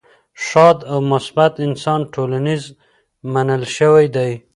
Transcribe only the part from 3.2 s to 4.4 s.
منل شوی دی.